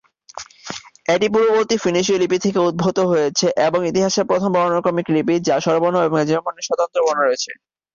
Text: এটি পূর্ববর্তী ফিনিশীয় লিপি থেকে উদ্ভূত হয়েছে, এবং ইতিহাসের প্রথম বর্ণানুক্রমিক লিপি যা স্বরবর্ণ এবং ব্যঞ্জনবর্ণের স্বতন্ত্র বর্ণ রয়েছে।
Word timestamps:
এটি 1.13 1.27
পূর্ববর্তী 1.33 1.75
ফিনিশীয় 1.83 2.17
লিপি 2.19 2.37
থেকে 2.45 2.59
উদ্ভূত 2.69 2.97
হয়েছে, 3.11 3.47
এবং 3.67 3.79
ইতিহাসের 3.89 4.27
প্রথম 4.29 4.49
বর্ণানুক্রমিক 4.53 5.07
লিপি 5.15 5.35
যা 5.47 5.55
স্বরবর্ণ 5.65 5.95
এবং 5.99 6.15
ব্যঞ্জনবর্ণের 6.15 6.67
স্বতন্ত্র 6.69 6.99
বর্ণ 7.05 7.19
রয়েছে। 7.21 7.51